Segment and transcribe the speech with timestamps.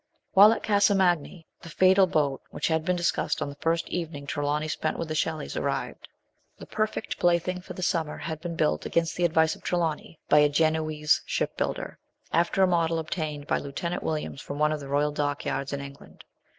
[0.33, 4.25] While at Casa Magni, the fatal boat which had been discussed on the first evening
[4.25, 6.07] Trelawny spent with the Shelleys, arrived.
[6.57, 10.19] The "perfect plaything for the summer" had been built against the advice of Tre lawny,
[10.27, 11.99] by a Genoese ship builder,
[12.33, 16.23] after a model obtained by Lieutenant Williams from one of the royal dockyards in England.